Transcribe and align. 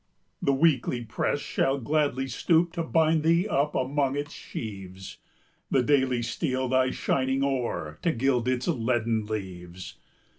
The 0.41 0.51
Weekly 0.51 1.03
press 1.05 1.39
shall 1.41 1.77
gladly 1.77 2.27
stoop 2.27 2.73
To 2.73 2.81
bind 2.81 3.21
thee 3.21 3.47
up 3.47 3.75
among 3.75 4.15
its 4.15 4.33
sheaves; 4.33 5.17
The 5.69 5.83
Daily 5.83 6.23
steal 6.23 6.67
thy 6.67 6.89
shining 6.89 7.43
ore, 7.43 7.99
To 8.01 8.11
gild 8.11 8.47
its 8.47 8.67
leaden 8.67 9.27
leaves. 9.27 9.97